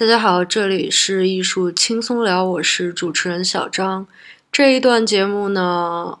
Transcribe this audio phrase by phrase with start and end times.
[0.00, 4.06] 大家好，这里是艺术轻松聊，我是主持人小张。
[4.50, 6.18] 这一段节目呢，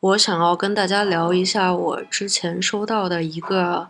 [0.00, 3.88] 我想要跟大家聊一下我之前收到的一个，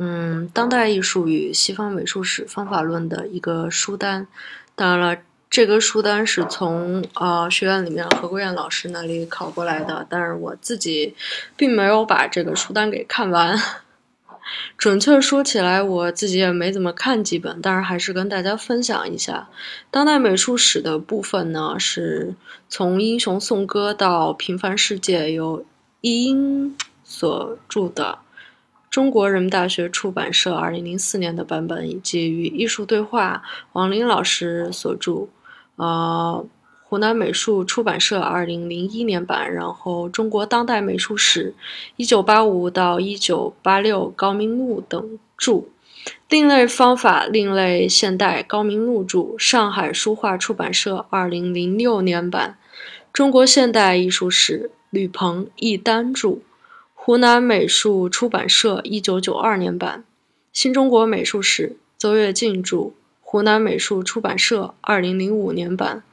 [0.00, 4.26] 嗯，当代艺术与西方美术史方法论的一个书单。
[4.74, 11.14] 当然了，这个书单是从呃学院里面何国燕老师那里考过来的，但是我自己
[11.56, 13.56] 并没有把这个书单给看完。
[14.76, 19.48] 准确说起来，我自己也没怎么看几本，但是还是跟大家分享一下
[19.90, 21.76] 当代美术史的部分呢。
[21.78, 22.34] 是
[22.68, 25.64] 从《英雄颂歌》到《平凡世界》，由
[26.00, 28.18] 易英所著的，
[28.90, 33.42] 中国人民大学出版社二零零四年的版本，以及与艺术对话
[33.72, 35.28] 王林老师所著，
[35.76, 36.46] 呃。
[36.94, 41.52] 湖南美术出版社二零零一年版，然后《中国当代美术史
[41.98, 45.52] （一九八五到一九八六）》高明路等著，
[46.28, 52.58] 《另类方法另类现代》高明路著，上海书画出版社二零零六年版，
[53.12, 56.38] 《中国现代艺术史》吕鹏、易丹著，
[56.94, 59.98] 湖南美术出版社一九九二年版，
[60.52, 66.04] 《新中国美术史》邹跃进著，湖南美术出版社二零零五年版。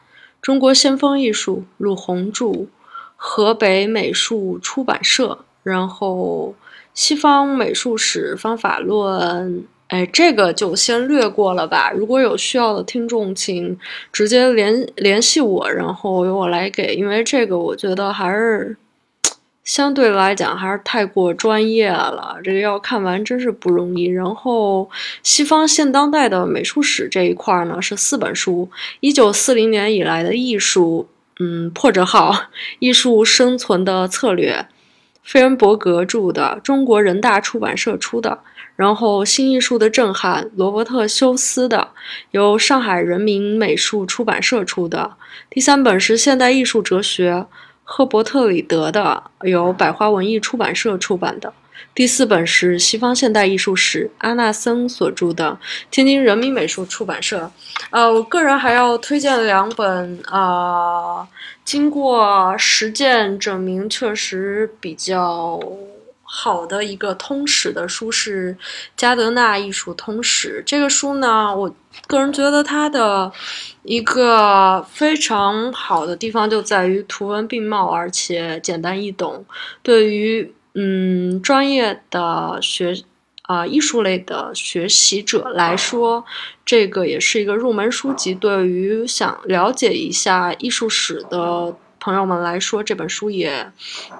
[0.42, 2.67] 中国先锋艺术，鲁红柱，
[3.16, 5.38] 河北美术出版社。
[5.64, 6.56] 然后，
[6.94, 11.92] 西方美术史方法论，哎，这个就先略过了吧。
[11.92, 13.78] 如果有需要的听众，请
[14.12, 18.75] 直接联联系我，然后由我来给，因为这个我觉得还是。
[19.72, 24.04] 相对来讲还是太过专业了，这个要看完真是不容易。
[24.04, 24.90] 然后
[25.24, 31.08] 西方现当代的美术史这一块呢是四本书：一九四零年以来的艺术，
[31.40, 32.36] 嗯，破折号，
[32.80, 34.68] 艺术生存的策略，
[35.24, 38.40] 费恩伯格著的，中国人大出版社出的。
[38.76, 41.92] 然后新艺术的震撼，罗伯特休斯的，
[42.32, 45.12] 由上海人民美术出版社出的。
[45.50, 47.46] 第三本是现代艺术哲学。
[47.84, 51.53] 赫伯特里德的，由百花文艺出版社出版的
[51.94, 55.59] 第四本是西方现代艺术史，阿纳森所著的，
[55.90, 57.52] 天津人民美术出版社。
[57.90, 61.28] 呃，我个人还要推荐两本，啊，
[61.66, 65.59] 经过实践证明确实比较。
[66.34, 68.53] 好的一个通史的书是
[68.96, 70.62] 《加德纳艺术通史》。
[70.66, 71.75] 这个书呢，我
[72.08, 73.30] 个人觉得它的
[73.84, 79.46] 一个非常好的地方就在于图文并茂，而且简单易懂。
[79.84, 82.96] 对于嗯专业的学
[83.42, 86.24] 啊艺术类的学习者来说，
[86.66, 88.34] 这个也是一个入门书籍。
[88.34, 91.75] 对于想了解一下艺术史的。
[92.01, 93.72] 朋友们来说，这本书也，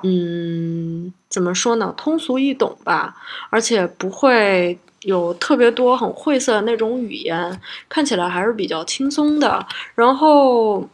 [0.03, 1.93] 嗯，怎么说呢？
[1.97, 3.17] 通俗易懂吧，
[3.49, 7.59] 而且不会有特别多很晦涩的那种语言，
[7.89, 9.65] 看起来还是比较轻松的。
[9.95, 10.87] 然后，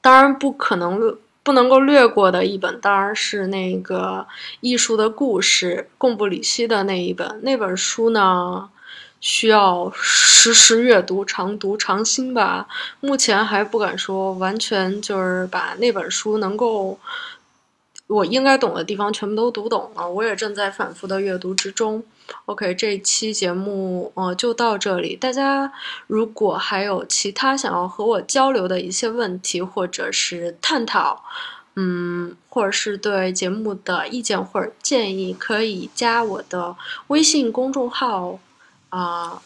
[0.00, 4.26] 当然不可能不能够略过的一本，当然是那个
[4.60, 7.38] 《艺术的故事》贡布里希的那一本。
[7.42, 8.70] 那本书呢？
[9.20, 12.68] 需要时时阅读，常读常新吧。
[13.00, 16.98] 目前还不敢说完全就是把那本书能够
[18.06, 20.08] 我应该懂的地方全部都读懂了。
[20.08, 22.02] 我也正在反复的阅读之中。
[22.44, 25.16] OK，这期节目呃就到这里。
[25.16, 25.72] 大家
[26.06, 31.24] 如果还有其他想要和我交流的一些问题，或者是探讨，
[31.76, 36.76] 嗯，或者是对节目的意见或者建议，可以加我的
[37.08, 38.38] 微信公众号。
[38.90, 39.42] 啊，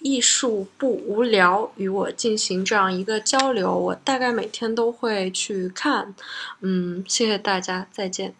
[0.00, 6.14] 艺术不无聊，与我进行这样一个交流，我大概每天都会去看。
[6.60, 8.34] 嗯，谢谢大家，再见。